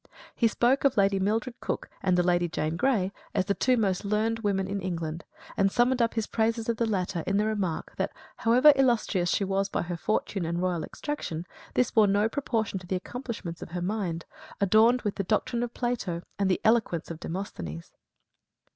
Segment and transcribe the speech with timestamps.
[0.33, 4.03] He spoke of Lady Mildred Cooke and the Lady Jane Grey as the two most
[4.03, 5.23] learned women in England;
[5.55, 9.43] and summed up his praises of the latter in the remark that "however illustrious she
[9.43, 11.45] was by her fortune and royal extraction,
[11.75, 14.25] this bore no proportion to the accomplishments of her mind,
[14.59, 17.91] adorned with the doctrine of Plato and the eloquence of Demosthenes."